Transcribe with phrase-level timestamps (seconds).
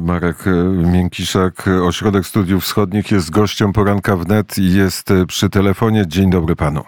[0.00, 0.44] Marek
[0.92, 6.04] Miękiszak, Ośrodek Studiów Wschodnich jest gościem poranka wnet i jest przy telefonie.
[6.06, 6.84] Dzień dobry panu.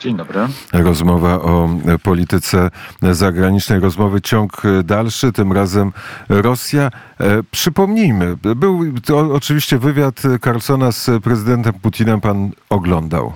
[0.00, 0.40] Dzień dobry.
[0.72, 1.68] Rozmowa o
[2.02, 2.70] polityce
[3.02, 5.92] zagranicznej, rozmowy ciąg dalszy, tym razem
[6.28, 6.90] Rosja.
[7.50, 13.32] Przypomnijmy, był to oczywiście wywiad Carlsona z prezydentem Putinem, pan oglądał.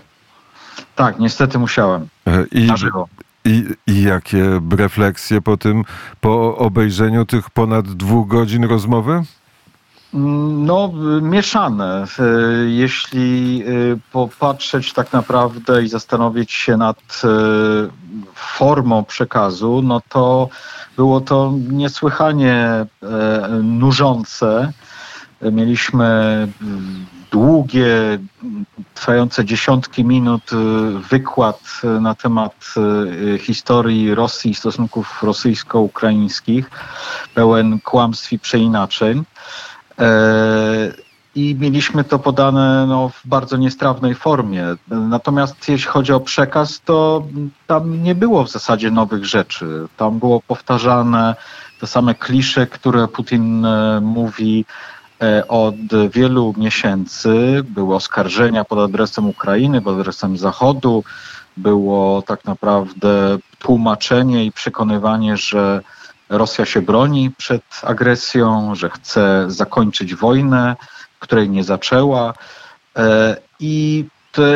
[0.95, 2.09] Tak, niestety musiałem.
[2.53, 3.09] I, na żywo.
[3.47, 5.85] I, I jakie refleksje po tym,
[6.21, 9.23] po obejrzeniu tych ponad dwóch godzin rozmowy?
[10.13, 12.05] No, mieszane.
[12.67, 17.29] Jeśli y, popatrzeć tak naprawdę i zastanowić się nad y,
[18.35, 20.49] formą przekazu, no to
[20.97, 22.87] było to niesłychanie e,
[23.63, 24.73] nużące.
[25.53, 26.49] Mieliśmy
[27.31, 28.19] długie,
[28.95, 30.57] trwające dziesiątki minut y,
[31.11, 32.75] wykład y, na temat
[33.35, 36.71] y, historii Rosji i stosunków rosyjsko-ukraińskich,
[37.35, 39.25] pełen kłamstw i przeinaczeń.
[39.99, 40.93] E,
[41.35, 44.65] I mieliśmy to podane no, w bardzo niestrawnej formie.
[44.89, 47.27] Natomiast jeśli chodzi o przekaz, to
[47.67, 49.89] tam nie było w zasadzie nowych rzeczy.
[49.97, 51.35] Tam było powtarzane
[51.81, 54.65] te same klisze, które Putin e, mówi
[55.49, 57.65] od wielu miesięcy.
[57.65, 61.05] Były oskarżenia pod adresem Ukrainy, pod adresem Zachodu.
[61.57, 65.81] Było tak naprawdę tłumaczenie i przekonywanie, że
[66.29, 70.77] Rosja się broni przed agresją, że chce zakończyć wojnę,
[71.19, 72.35] której nie zaczęła.
[72.97, 74.05] E, I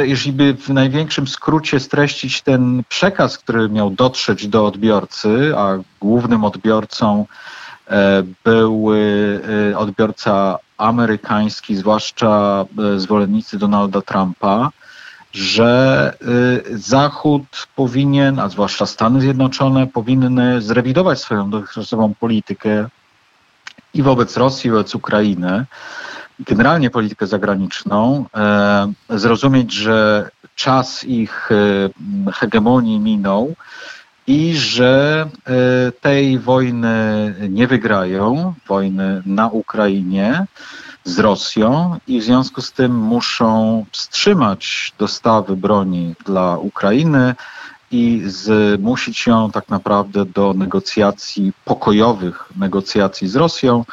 [0.03, 6.44] jeżeli by w największym skrócie streścić ten przekaz, który miał dotrzeć do odbiorcy, a głównym
[6.44, 7.27] odbiorcą E,
[8.44, 8.88] był
[9.70, 14.70] e, odbiorca amerykański, zwłaszcza e, zwolennicy Donalda Trumpa,
[15.32, 16.12] że
[16.74, 22.88] Zachód powinien, a zwłaszcza Stany Zjednoczone, powinny zrewidować swoją dotychczasową politykę
[23.94, 25.64] i wobec Rosji, i wobec Ukrainy,
[26.41, 28.25] generalnie politykę zagraniczną,
[29.08, 31.50] zrozumieć, że czas ich
[32.32, 33.54] hegemonii minął
[34.26, 40.47] i że e, tej wojny nie wygrają, wojny na Ukrainie
[41.04, 47.34] z Rosją i w związku z tym muszą wstrzymać dostawy broni dla Ukrainy
[47.91, 53.84] i zmusić ją tak naprawdę do negocjacji pokojowych, negocjacji z Rosją,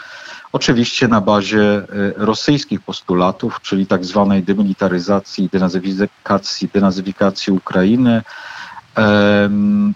[0.53, 1.85] oczywiście na bazie e,
[2.15, 8.21] rosyjskich postulatów, czyli tak zwanej demilitaryzacji, denazyfikacji, denazyfikacji Ukrainy,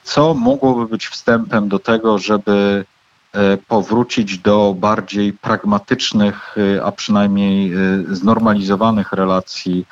[0.04, 2.86] co mogłoby być wstępem do tego, żeby
[3.34, 7.78] e, powrócić do bardziej pragmatycznych, e, a przynajmniej e,
[8.10, 9.86] znormalizowanych relacji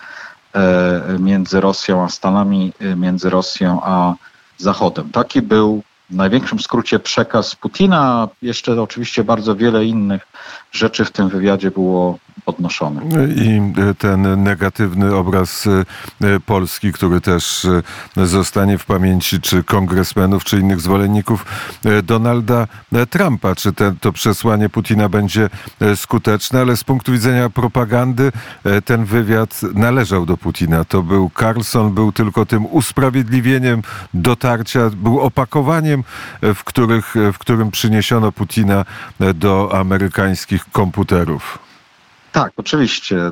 [1.19, 4.13] między Rosją a Stanami, między Rosją a
[4.57, 5.09] Zachodem.
[5.09, 8.27] Taki był w największym skrócie przekaz Putina.
[8.41, 10.27] Jeszcze oczywiście bardzo wiele innych
[10.71, 13.01] rzeczy w tym wywiadzie było podnoszone.
[13.35, 13.61] I
[13.97, 17.65] ten negatywny obraz e, Polski, który też
[18.17, 21.45] e, zostanie w pamięci czy kongresmenów, czy innych zwolenników
[21.85, 22.67] e, Donalda
[23.09, 23.55] Trumpa.
[23.55, 23.71] Czy
[24.01, 25.49] to przesłanie Putina będzie
[25.95, 28.31] skuteczne, ale z punktu widzenia propagandy
[28.85, 30.83] ten wywiad należał do Putina.
[30.83, 33.81] To był Carlson, był tylko tym usprawiedliwieniem
[34.13, 35.98] dotarcia, był opakowaniem,
[36.41, 38.85] w, których, w którym przyniesiono Putina
[39.35, 41.59] do amerykańskich komputerów.
[42.31, 43.17] Tak, oczywiście.
[43.17, 43.31] E, e,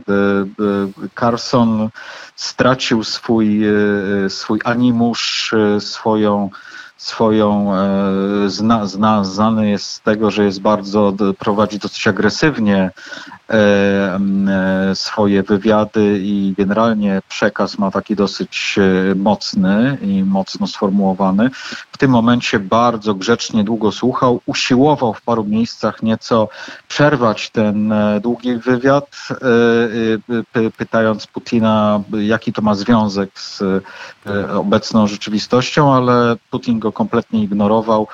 [1.19, 1.89] Carson
[2.37, 6.49] stracił swój, e, swój animusz, swoją
[6.97, 12.91] swoją, e, zna, zna, znany jest z tego, że jest bardzo, prowadzi dosyć agresywnie
[13.49, 18.79] e, e, swoje wywiady i generalnie przekaz ma taki dosyć
[19.15, 21.49] mocny i mocno sformułowany.
[21.91, 26.49] W tym momencie bardzo grzecznie długo słuchał, usiłował w paru miejscach nieco
[26.87, 29.17] przerwać ten długi wywiad,
[30.77, 33.63] pytając Putina, jaki to ma związek z
[34.53, 38.07] obecną rzeczywistością, ale Putin go kompletnie ignorował,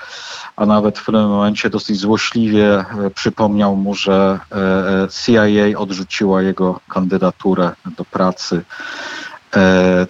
[0.56, 6.42] a nawet w pewnym momencie dosyć złośliwie e, przypomniał mu, że e, e, CIA odrzuciła
[6.42, 8.62] jego kandydaturę do pracy.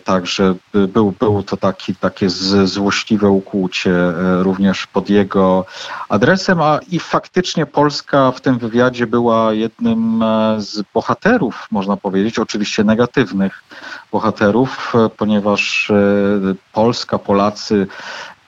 [0.04, 2.30] Także był, było to taki, takie
[2.64, 3.94] złośliwe ukłucie
[4.40, 5.66] również pod jego
[6.10, 10.24] adresem, a i faktycznie Polska w tym wywiadzie była jednym
[10.58, 13.64] z bohaterów, można powiedzieć, oczywiście negatywnych
[14.12, 15.92] bohaterów, ponieważ
[16.74, 17.88] Polska, Polacy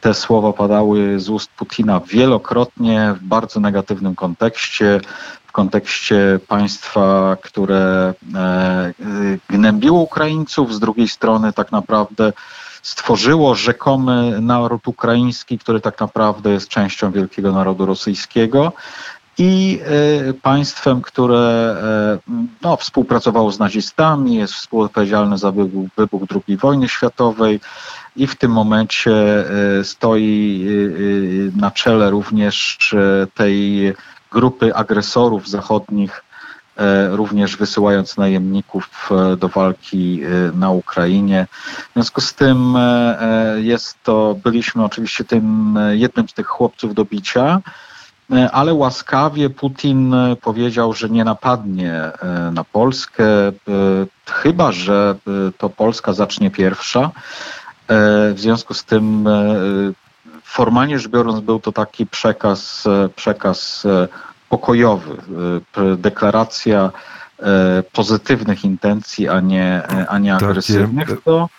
[0.01, 5.01] te słowa padały z ust Putina wielokrotnie w bardzo negatywnym kontekście,
[5.55, 8.93] kontekście państwa, które e,
[9.49, 12.33] gnębiło Ukraińców, z drugiej strony tak naprawdę
[12.81, 18.71] stworzyło rzekomy naród ukraiński, który tak naprawdę jest częścią wielkiego narodu rosyjskiego.
[19.37, 19.79] i
[20.41, 21.75] państwem, które
[22.61, 27.59] no, współpracowało z nazistami, jest współodpowiedzialne za wybuch II wojny światowej
[28.15, 29.43] i w tym momencie
[29.83, 30.65] stoi
[31.55, 32.95] na czele również
[33.33, 33.93] tej
[34.35, 36.23] grupy agresorów zachodnich,
[36.77, 41.47] e, również wysyłając najemników e, do walki e, na Ukrainie.
[41.89, 42.77] W związku z tym
[43.55, 47.61] jest to, byliśmy oczywiście tym jednym z tych chłopców do bicia,
[48.51, 52.11] ale łaskawie Putin powiedział, że nie napadnie
[52.51, 53.23] na Polskę,
[54.29, 55.15] chyba że
[55.57, 57.11] to Polska zacznie pierwsza.
[58.33, 59.27] W związku z tym
[60.55, 62.83] formalnie rzecz biorąc był to taki przekaz,
[63.15, 63.87] przekaz
[64.49, 65.17] pokojowy,
[65.97, 66.91] deklaracja
[67.39, 71.49] e, pozytywnych intencji, a nie, a nie agresywnych, to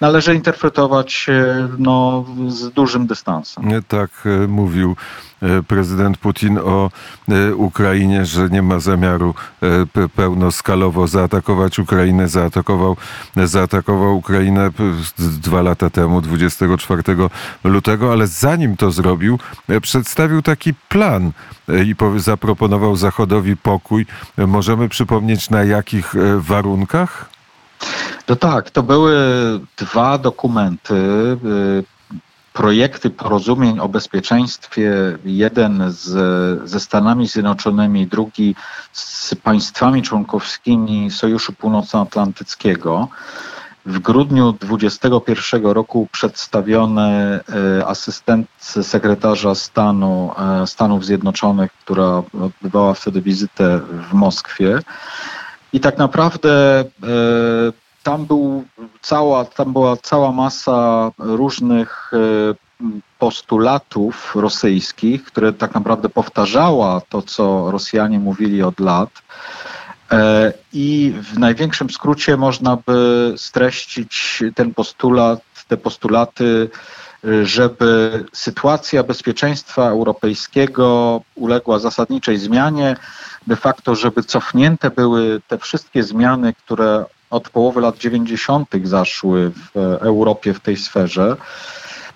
[0.00, 3.64] należy interpretować e, no, z dużym dystansem.
[3.88, 5.31] Tak e, mówił E,
[5.68, 6.90] prezydent Putin o
[7.28, 12.28] e, Ukrainie, że nie ma zamiaru e, pełnoskalowo zaatakować Ukrainę.
[12.28, 12.96] Zaatakował,
[13.36, 14.70] zaatakował Ukrainę
[15.18, 17.02] dwa lata temu, 24
[17.64, 19.38] lutego, ale zanim to zrobił,
[19.82, 21.32] przedstawił taki plan
[21.84, 24.06] i zaproponował Zachodowi pokój.
[24.38, 27.30] Możemy przypomnieć na jakich warunkach?
[28.28, 29.16] No tak, to były
[29.76, 30.94] dwa dokumenty
[32.52, 34.92] projekty porozumień o bezpieczeństwie,
[35.24, 38.54] jeden z, ze Stanami Zjednoczonymi, drugi
[38.92, 43.08] z państwami członkowskimi Sojuszu Północnoatlantyckiego.
[43.86, 47.40] W grudniu 2021 roku przedstawione
[47.78, 48.46] e, asystent
[48.82, 50.32] sekretarza stanu
[50.62, 54.78] e, Stanów Zjednoczonych, która odbywała wtedy wizytę w Moskwie.
[55.72, 56.84] I tak naprawdę e,
[58.02, 58.64] tam, był
[59.02, 62.18] cała, tam była cała masa różnych e,
[63.18, 69.10] postulatów rosyjskich, które tak naprawdę powtarzała to, co Rosjanie mówili od lat.
[70.10, 76.70] E, I w największym skrócie można by streścić ten postulat, te postulaty,
[77.42, 82.96] żeby sytuacja bezpieczeństwa europejskiego uległa zasadniczej zmianie,
[83.46, 88.68] de facto, żeby cofnięte były te wszystkie zmiany, które od połowy lat 90.
[88.84, 91.36] zaszły w Europie w tej sferze,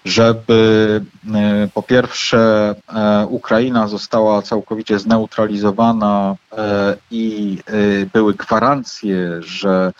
[0.05, 1.01] żeby
[1.35, 7.59] e, po pierwsze e, Ukraina została całkowicie zneutralizowana e, i
[8.13, 9.93] były gwarancje, że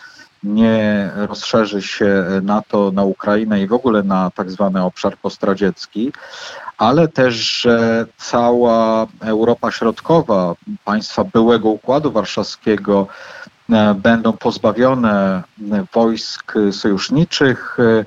[0.43, 6.11] nie rozszerzy się NATO na Ukrainę i w ogóle na tak zwany obszar postradziecki,
[6.77, 10.55] ale też, że cała Europa Środkowa,
[10.85, 13.07] państwa byłego Układu Warszawskiego
[13.95, 15.43] będą pozbawione
[15.93, 18.05] wojsk sojuszniczych, e,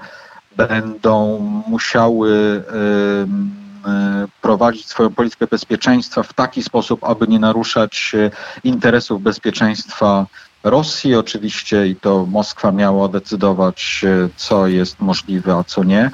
[0.56, 8.16] będą musiały e, prowadzić swoją politykę bezpieczeństwa w taki sposób, aby nie naruszać
[8.64, 10.26] interesów bezpieczeństwa
[10.64, 14.04] Rosji oczywiście i to Moskwa miała decydować,
[14.36, 16.10] co jest możliwe, a co nie.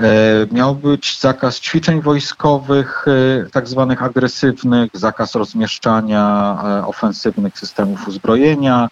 [0.00, 8.08] E, miał być zakaz ćwiczeń wojskowych, e, tak zwanych agresywnych, zakaz rozmieszczania e, ofensywnych systemów
[8.08, 8.88] uzbrojenia,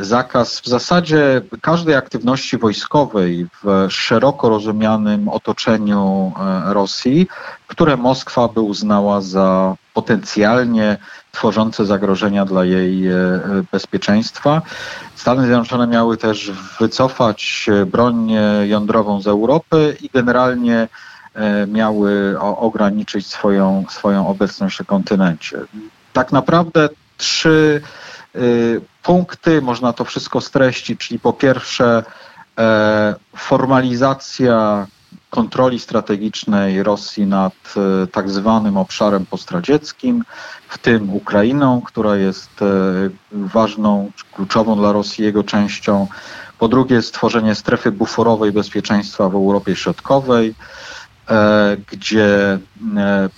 [0.00, 6.32] zakaz w zasadzie każdej aktywności wojskowej w szeroko rozumianym otoczeniu
[6.66, 7.28] Rosji,
[7.66, 10.96] które Moskwa by uznała za potencjalnie
[11.32, 13.04] tworzące zagrożenia dla jej
[13.72, 14.62] bezpieczeństwa.
[15.14, 18.32] Stany Zjednoczone miały też wycofać broń
[18.64, 20.88] jądrową z Europy i generalnie
[21.34, 25.58] e, miały ograniczyć swoją, swoją obecność na kontynencie.
[26.12, 27.82] Tak naprawdę trzy
[28.34, 28.38] e,
[29.02, 32.02] punkty, można to wszystko streścić, czyli po pierwsze
[32.58, 34.86] e, formalizacja
[35.30, 40.24] kontroli strategicznej Rosji nad e, tak zwanym obszarem postradzieckim,
[40.68, 42.66] w tym Ukrainą, która jest e,
[43.32, 46.06] ważną, kluczową dla Rosji jego częścią.
[46.58, 50.54] Po drugie, stworzenie strefy buforowej bezpieczeństwa w Europie Środkowej,
[51.28, 52.58] e, gdzie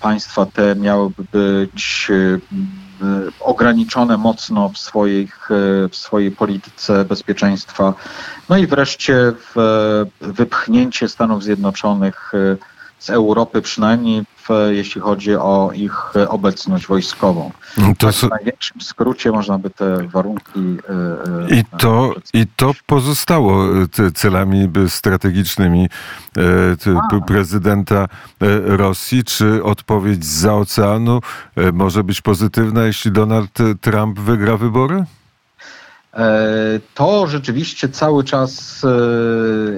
[0.01, 2.11] państwa te miałyby być
[3.41, 7.95] ograniczone mocno w, swoich, y, w swojej polityce bezpieczeństwa.
[8.49, 12.33] No i wreszcie w, wypchnięcie Stanów Zjednoczonych
[12.99, 14.25] z Europy, przynajmniej
[14.71, 17.51] jeśli chodzi o ich obecność wojskową.
[17.99, 20.61] To tak w największym skrócie można by te warunki.
[20.61, 23.67] E, e, I to, i to pozostało
[24.15, 25.89] celami strategicznymi
[26.37, 28.09] e, prezydenta
[28.65, 29.25] Rosji.
[29.25, 31.21] Czy odpowiedź za oceanu
[31.73, 35.05] może być pozytywna, jeśli Donald Trump wygra wybory?
[36.95, 38.83] To rzeczywiście cały czas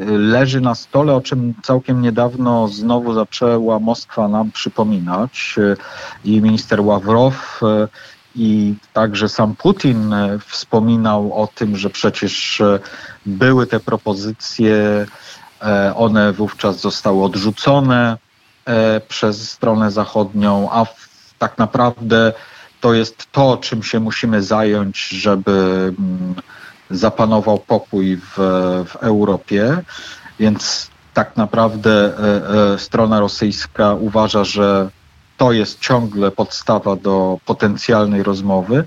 [0.06, 5.56] leży na stole, o czym całkiem niedawno znowu zaczęła Moskwa nam przypominać
[6.24, 7.60] i minister Ławrow
[8.36, 10.14] i także sam Putin
[10.46, 12.62] wspominał o tym, że przecież
[13.26, 15.06] były te propozycje,
[15.94, 18.16] one wówczas zostały odrzucone
[19.08, 20.86] przez stronę zachodnią, a
[21.38, 22.32] tak naprawdę
[22.84, 25.50] to jest to, czym się musimy zająć, żeby
[25.98, 26.34] mm,
[26.90, 28.34] zapanował pokój w,
[28.86, 29.82] w Europie.
[30.38, 34.90] Więc tak naprawdę e, e, strona rosyjska uważa, że
[35.36, 38.84] to jest ciągle podstawa do potencjalnej rozmowy.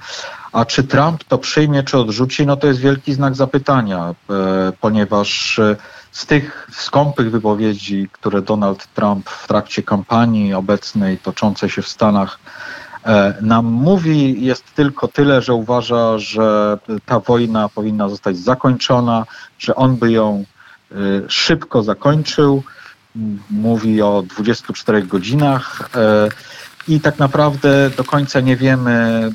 [0.52, 5.60] A czy Trump to przyjmie, czy odrzuci, no to jest wielki znak zapytania, e, ponieważ
[6.12, 12.40] z tych skąpych wypowiedzi, które Donald Trump w trakcie kampanii obecnej toczącej się w Stanach
[13.42, 19.26] nam mówi, jest tylko tyle, że uważa, że ta wojna powinna zostać zakończona,
[19.60, 20.46] że on by ją
[20.92, 20.96] e,
[21.28, 22.64] szybko zakończył.
[23.50, 26.30] Mówi o 24 godzinach e,
[26.88, 29.30] i tak naprawdę do końca nie wiemy,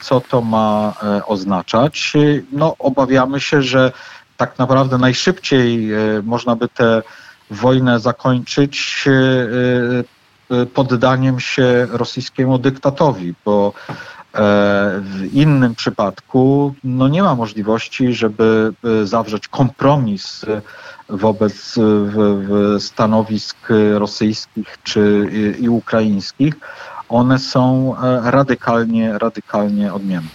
[0.00, 0.94] co to ma
[1.26, 2.12] oznaczać.
[2.52, 3.92] No, obawiamy się, że
[4.36, 5.88] tak naprawdę najszybciej
[6.22, 7.02] można by tę
[7.50, 9.04] wojnę zakończyć
[10.74, 14.40] poddaniem się rosyjskiemu dyktatowi, bo e,
[15.00, 18.72] w innym przypadku no nie ma możliwości, żeby
[19.02, 20.44] y, zawrzeć kompromis
[21.08, 21.74] wobec
[22.78, 23.56] stanowisk
[23.94, 26.54] rosyjskich czy i ukraińskich,
[27.08, 30.28] one są e, radykalnie, radykalnie odmienne.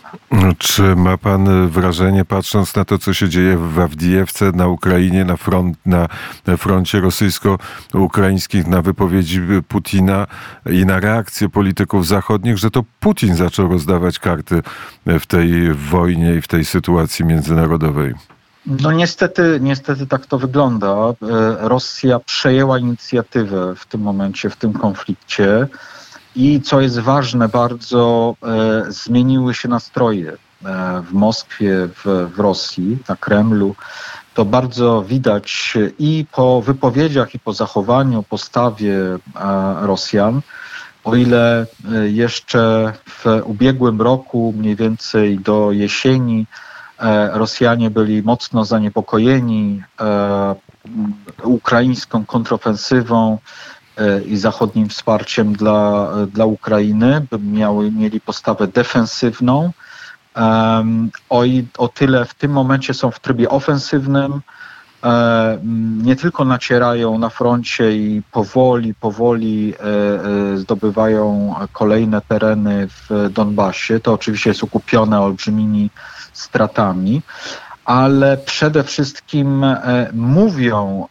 [0.57, 5.37] Czy ma pan wrażenie, patrząc na to, co się dzieje w Awdijewce, na Ukrainie, na,
[5.37, 6.07] front, na
[6.57, 10.27] froncie rosyjsko-ukraińskich, na wypowiedzi Putina
[10.71, 14.61] i na reakcję polityków zachodnich, że to Putin zaczął rozdawać karty
[15.05, 18.13] w tej wojnie i w tej sytuacji międzynarodowej?
[18.65, 20.87] No niestety, niestety tak to wygląda.
[20.87, 21.13] E,
[21.59, 25.67] Rosja przejęła inicjatywę w tym momencie, w tym konflikcie.
[26.35, 30.37] I co jest ważne, bardzo e, zmieniły się nastroje e,
[31.01, 33.75] w Moskwie, w, w Rosji, na Kremlu.
[34.33, 39.17] To bardzo widać i po wypowiedziach, i po zachowaniu, postawie e,
[39.81, 40.41] Rosjan.
[41.03, 46.45] O ile e, jeszcze w ubiegłym roku, mniej więcej do jesieni,
[47.33, 49.83] Rosjanie byli mocno zaniepokojeni
[51.43, 53.37] ukraińską kontrofensywą,
[54.25, 59.71] i zachodnim wsparciem dla, dla Ukrainy, by miały, mieli postawę defensywną.
[61.29, 61.43] O,
[61.77, 64.41] o tyle w tym momencie są w trybie ofensywnym.
[65.03, 65.59] E,
[66.03, 69.73] nie tylko nacierają na froncie i powoli, powoli
[70.53, 73.99] e, zdobywają kolejne tereny w Donbasie.
[73.99, 75.89] To oczywiście jest ukupione olbrzymimi
[76.33, 77.21] stratami,
[77.85, 79.65] ale przede wszystkim
[80.13, 81.07] mówią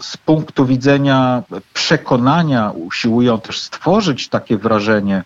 [0.00, 1.42] z punktu widzenia
[1.74, 5.22] przekonania usiłują też stworzyć takie wrażenie,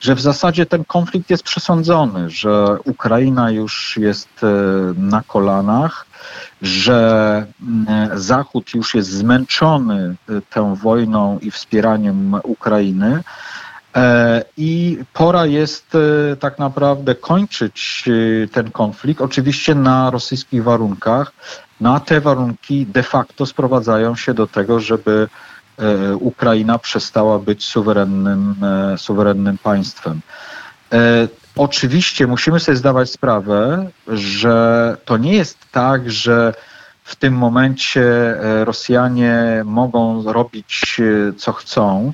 [0.00, 4.46] że w zasadzie ten konflikt jest przesądzony, że Ukraina już jest e,
[4.96, 6.06] na kolanach,
[6.62, 7.46] że
[8.14, 13.22] Zachód już jest zmęczony e, tą wojną i wspieraniem Ukrainy.
[13.96, 15.96] E, I pora jest
[16.40, 18.04] tak naprawdę kończyć
[18.52, 21.32] ten konflikt, oczywiście na rosyjskich warunkach,
[21.82, 25.28] no a te warunki de facto sprowadzają się do tego, żeby
[25.78, 30.20] e, Ukraina przestała być suwerennym, e, suwerennym państwem.
[30.92, 36.54] E, oczywiście musimy sobie zdawać sprawę, że to nie jest tak, że
[37.12, 41.00] w tym momencie Rosjanie mogą robić
[41.36, 42.12] co chcą.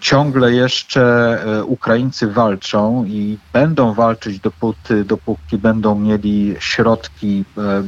[0.00, 7.44] Ciągle jeszcze Ukraińcy walczą i będą walczyć dopóty, dopóki będą mieli środki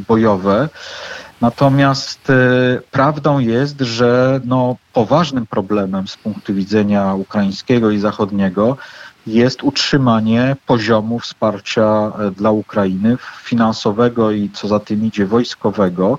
[0.08, 0.68] bojowe.
[1.40, 2.34] Natomiast e,
[2.90, 8.76] prawdą jest, że no, poważnym problemem z punktu widzenia ukraińskiego i zachodniego
[9.26, 16.18] jest utrzymanie poziomu wsparcia e, dla Ukrainy finansowego i co za tym idzie wojskowego,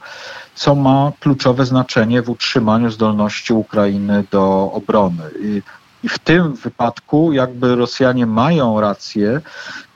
[0.56, 5.24] co ma kluczowe znaczenie w utrzymaniu zdolności Ukrainy do obrony.
[6.04, 9.42] I w tym wypadku jakby Rosjanie mają rację,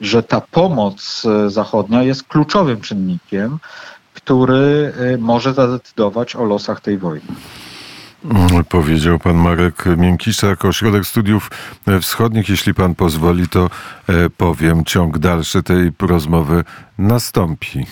[0.02, 3.60] że ta pomoc e, zachodnia jest kluczowym czynnikiem,
[4.14, 7.28] który y, może zadecydować o losach tej wojny.
[8.70, 11.52] Powiedział pan Marek Miękiszak, Ośrodek Studiów
[12.02, 12.50] Wschodnich.
[12.50, 13.70] Jeśli pan pozwoli, to
[14.10, 16.64] e, powiem, ciąg dalszy tej rozmowy
[16.98, 17.86] nastąpi.